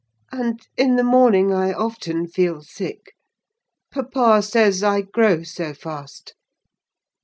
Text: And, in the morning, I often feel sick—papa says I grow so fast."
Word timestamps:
And, 0.31 0.65
in 0.75 0.95
the 0.95 1.03
morning, 1.03 1.53
I 1.53 1.73
often 1.73 2.25
feel 2.27 2.63
sick—papa 2.63 4.41
says 4.41 4.81
I 4.81 5.01
grow 5.01 5.43
so 5.43 5.75
fast." 5.75 6.33